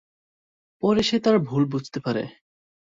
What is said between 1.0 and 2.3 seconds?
সে তার ভুল বুঝতে পারে।